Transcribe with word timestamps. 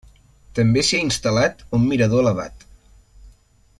També 0.59 0.83
s'hi 0.87 0.95
ha 1.01 1.07
instal·lat 1.09 1.61
un 1.79 1.85
mirador 1.91 2.25
elevat. 2.25 2.67